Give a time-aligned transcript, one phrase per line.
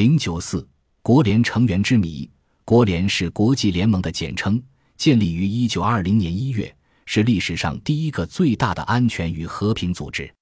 [0.00, 0.66] 零九四
[1.02, 2.26] 国联成员之谜。
[2.64, 4.58] 国联是国际联盟的简称，
[4.96, 10.32] 建立于一九二零年一月，是历史上第一个最大的安全与和平组织。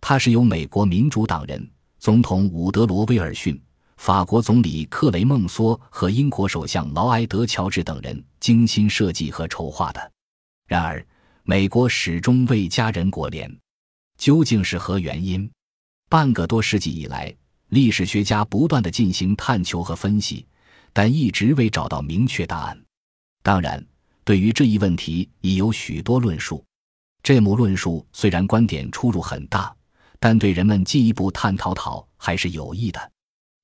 [0.00, 1.68] 它是由美国民主党人、
[1.98, 3.60] 总统伍德罗·威尔逊、
[3.96, 10.12] 法国总理克雷孟梭和英国首相劳埃德·乔治等人精心设计和筹划的。
[10.68, 11.04] 然而，
[11.42, 13.52] 美国始终未加人国联，
[14.18, 15.50] 究竟是何原因？
[16.08, 17.34] 半个多世纪以来，
[17.70, 20.46] 历史学家不断的进行探求和分析。
[20.92, 22.76] 但一直未找到明确答案。
[23.44, 23.80] 当然，
[24.24, 26.64] 对于这一问题已有许多论述。
[27.22, 29.72] 这幕论述虽然观点出入很大，
[30.18, 33.12] 但对人们进一步探讨讨还是有益的。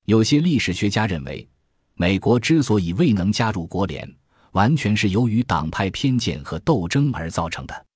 [0.05, 1.48] 有些历史学家认为，
[1.95, 4.09] 美国之所以未能加入国联，
[4.52, 7.86] 完全是由于党派偏见和斗争而造成的。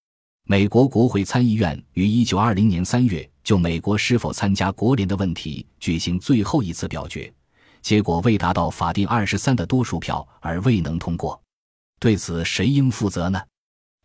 [0.45, 7.33] 美国国会参议院于1920年3月就美国是否参加国联的问题举行最后一次表决。
[7.83, 11.41] 结果未达到法定二十三的多数票而未能通过，
[11.99, 13.41] 对此谁应负责呢？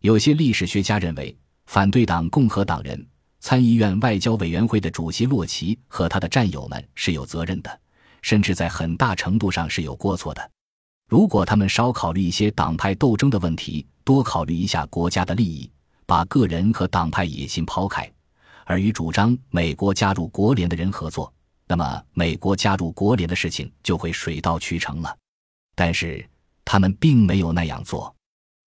[0.00, 3.06] 有些历史学家认为，反对党共和党人、
[3.40, 7.80] 参议院外交委员会的主席洛奇和他的战友们是有责任的，
[8.22, 10.50] 甚至在很大程度上是有过错的。
[11.08, 15.70] 如果他们少考虑一些党派斗争的问题，多考虑一下国家的利益，
[16.06, 18.10] 把个人和党派野心抛开，
[18.66, 21.32] 而与主张美国加入国联的人合作。
[21.68, 25.16] 那么，美国加入国联的事情就会水到渠成了。
[25.74, 26.24] 但是，
[26.64, 28.14] 他们并没有那样做。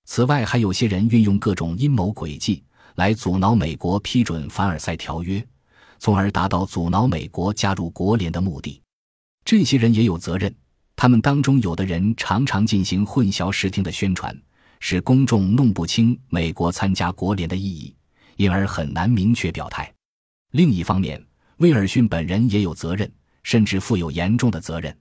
[0.05, 2.63] 此外，还有些人运用各种阴谋诡计
[2.95, 5.45] 来阻挠美国批准凡尔赛条约，
[5.99, 8.81] 从而达到阻挠美国加入国联的目的。
[9.45, 10.53] 这些人也有责任。
[10.95, 14.37] 他们当中有的人常常进行混淆视听的宣传，
[14.81, 17.95] 使公众弄不清美国参加国联的意义，
[18.39, 19.93] 因而很难明确表态。
[20.51, 21.21] 另一方面，
[21.57, 23.11] 威尔逊本人也有责任，
[23.43, 24.97] 甚至负有严重的责任。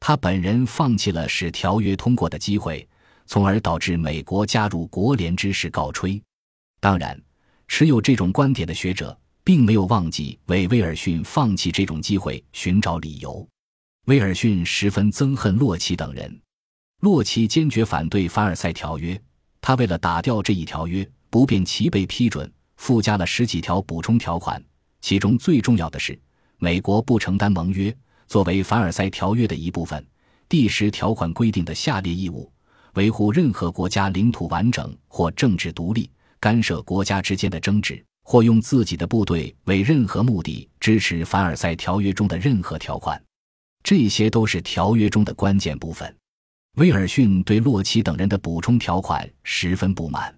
[0.00, 2.88] 他本人放弃了使条约通过的机会，
[3.26, 6.20] 从而导致美国加入国联之事告吹。
[6.80, 7.20] 当然，
[7.68, 13.46] 持有这种观点的学者并没有忘记为威尔逊放弃这种机会寻找理由。
[14.06, 16.40] 威尔逊十分憎恨洛奇等人，
[17.00, 19.20] 洛奇坚决反对凡尔赛条约。
[19.60, 24.60] 他为了打掉这一条约，不便其被批准，附加了十几条补充条款。
[25.02, 26.18] 其中最重要的是，
[26.56, 27.94] 美国不承担盟约
[28.26, 30.02] 作为凡尔赛条约的一部分
[30.48, 32.50] 第十条款规定的下列义务：
[32.94, 43.22] 维护任何国家领土完整或政治独立，干涉国家之间的争执，或用自己的部队为任何目的支持凡尔赛条约中的任何条款。
[43.84, 46.16] 这些都是条约中的关键部分。
[46.78, 50.34] 威尔逊对洛奇等人的补充条款十分不满，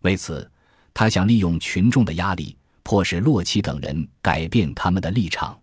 [0.00, 0.50] 为此，
[0.94, 2.56] 他想利用群众的压力。
[2.86, 5.58] 迫使洛奇等人改变他们的立场。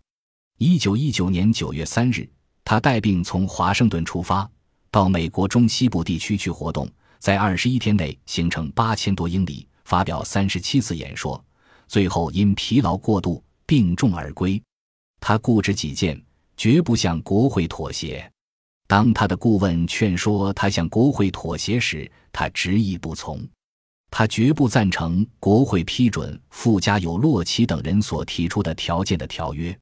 [0.57, 2.27] 一九一九年九月三日，
[2.65, 4.49] 他带病从华盛顿出发，
[4.89, 11.39] 到美国中西部地区去活动，在二十一天内行程八千多英里，发表三十七次演说，
[11.87, 14.59] 最后因疲劳过度病重而归。
[15.19, 16.19] 他固执己见，
[16.57, 18.27] 绝不向国会妥协。
[18.87, 23.47] 当他的顾问劝说他向国会妥协时，他执意不从。
[24.11, 29.75] 他绝不赞成国会批准附加有洛奇等人所提出的条件的条约。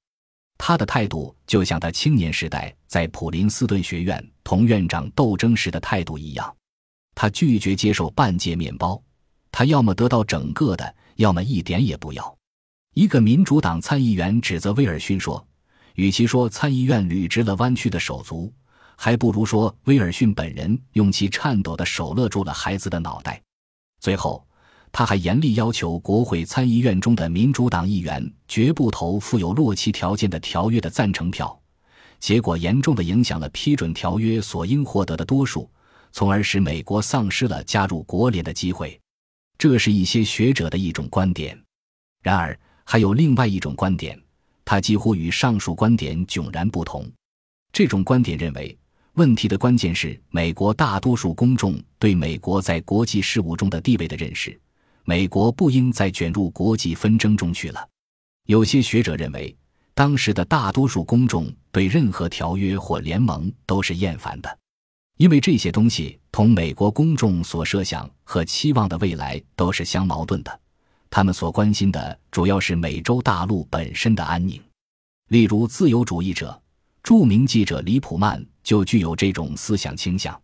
[0.58, 6.56] 他的态度就像他青年时代在普林斯顿学院同院长斗争时的态度一样。
[7.16, 9.02] 他拒绝接受半截面包，
[9.52, 12.38] 他要么得到整个的，要么一点也不要。
[12.94, 15.46] 一个民主党参议员指责威尔逊说
[15.96, 18.54] ：“与其说参议院捋直了弯曲的手足，
[18.96, 23.42] 还不如说威尔逊本人用其颤抖的手勒住了孩子的脑袋。”
[24.00, 24.48] 最后，
[24.92, 31.60] 他还严厉要求国会参议院中的民主党议员绝不投附有洛奇条件的条约的赞成票，
[32.20, 35.70] 结果严重的影响了批准条约所应获得的多数，
[36.12, 39.00] 从而使美国丧失了加入国联的机会。
[39.58, 41.62] 这是一些学者的一种观点。
[42.24, 44.18] 然而，还有另外一种观点，
[44.64, 47.06] 它几乎与上述观点迥然不同。
[47.74, 48.78] 这种观点认为。
[49.20, 54.58] 问题的关键是美国大多数公众对美国在国际事务中的地位的认识。
[55.04, 57.86] 美国不应再卷入国际纷争中去了。
[58.46, 59.54] 有些学者认为，
[59.94, 64.58] 当时的大多数公众对任何条约或联盟都是厌烦的，
[65.18, 70.60] 因为这些东西同美国公众所设想和期望的未来都是相矛盾的。
[71.10, 74.62] 他们所关心的主要是美洲大陆本身的安宁。
[75.28, 76.58] 例如，自由主义者。
[77.02, 80.40] 著名记者李普曼就具有这种思想倾向。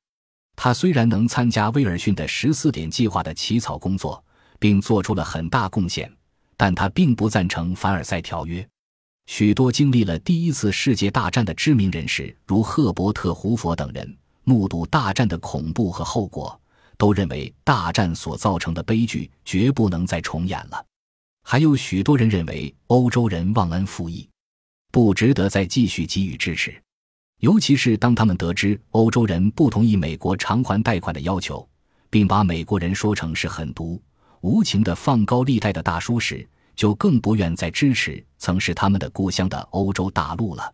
[0.56, 4.24] 他虽然能参加威尔逊的十四点计划的起草工作，
[4.57, 6.12] 并做出了很大贡献，
[6.57, 8.68] 但他并不赞成凡尔赛条约。
[9.27, 16.60] 许多经历了第一次世界大战的知名人士，如赫伯特·胡佛等人，目睹大战的恐怖和后果，
[16.98, 20.83] 都认为大战所造成的悲剧绝不能再重演了。
[21.44, 24.27] 还有许多人认为欧洲人忘恩负义，
[24.92, 26.74] 不值得再继续给予支持。
[27.40, 31.68] 尤其是当他们得知欧洲人不同意美国偿还贷款的要求，
[32.10, 34.02] 并把美国人说成是狠毒、
[34.42, 40.74] 无情的放高利贷的大叔时，就更不愿再支持曾是他们的故乡的欧洲大陆了。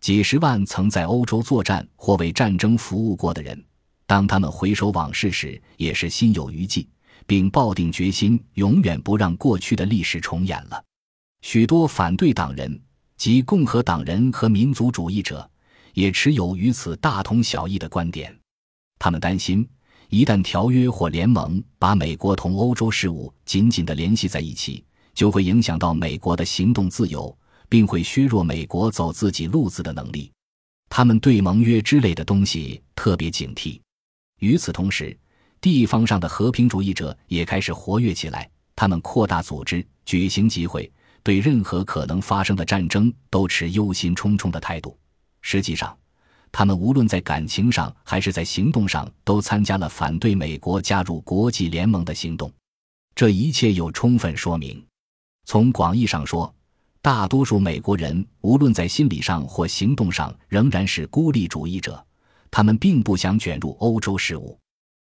[0.00, 3.64] 几十万曾在欧洲作战或为战争服务过的人，
[4.06, 6.86] 当他们回首往事时，也是心有余悸，
[7.26, 10.84] 并抱定决心，永远不让过去的历史重演了。
[11.40, 12.78] 许多反对党人
[13.16, 15.48] 及共和党人和民族主义者
[15.94, 18.36] 也持有与此大同小异的观点。
[18.98, 19.68] 他们担心，
[20.08, 27.36] 一旦条约或联盟把美国同欧洲事务紧紧地联系在一起，就会影响到美国的行动自由，
[27.68, 30.30] 并会削弱美国走自己路子的能力。
[30.90, 33.80] 他们对盟约之类的东西特别警惕。
[34.40, 35.16] 与此同时，
[35.60, 38.48] 地方上的和平主义者也开始活跃起来。
[38.76, 40.90] 他们扩大组织，举行集会，
[41.22, 44.96] 对任何可能发生的战争都持忧心忡忡的态度。
[45.46, 45.94] 实际上，
[46.50, 52.50] 他们无论在感情上还是在行动上，都参加了反对美国加入国际联盟的行动。
[53.14, 54.82] 这一切有充分说明。
[55.44, 56.52] 从广义上说，
[57.02, 62.02] 大多数美国人无论在心理上或行动上仍然是孤立主义者，
[62.50, 64.58] 他们并不想卷入欧洲事务。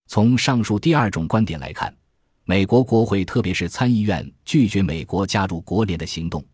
[0.09, 1.97] 从上述第二种观点来看，
[2.45, 6.45] 美国国会特别是参议院拒绝美国加入国联的行动，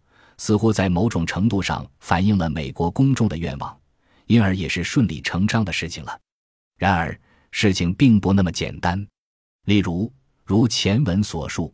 [0.41, 3.79] 似乎在某种程度上反映了美国公众的愿望，
[4.25, 6.19] 因而也是顺理成章的事情了。
[6.79, 7.15] 然而，
[7.51, 9.07] 事情并不那么简单。
[9.67, 10.11] 例如，
[10.47, 11.71] 如前文所述。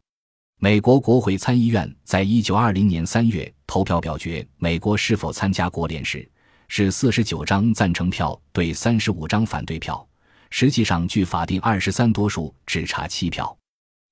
[0.58, 6.28] 美国国会参议院在一九二零年三月投票表决美国是否参加国联时，
[6.66, 10.04] 是四十九张赞成票对三十五张反对票。
[10.50, 13.56] 实际上，据法定二十三多数，只差七票。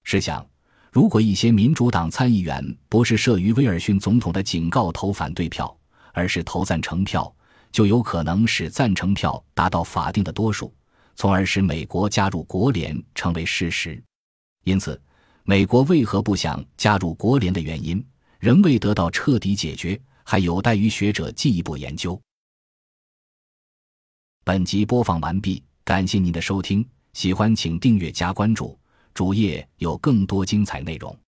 [0.04, 0.46] 试想，
[0.94, 5.76] 如果一些民主党参议员不是慑于威尔逊总统的警告投反对票，
[6.12, 7.34] 而是投赞成票，
[7.72, 10.72] 就有可能使赞成票达到法定的多数，
[11.16, 14.00] 从而使美国加入国联成为事实。
[14.62, 15.00] 因此。
[15.46, 18.02] 美国为何不想加入国联的原因，
[18.38, 22.18] 仍未得到彻底解决，还有待于学者进一步研究。
[24.42, 28.78] 本集播放完毕，感谢您的收听，喜欢请订阅加关注，
[29.14, 31.23] 主页有更多精彩内容。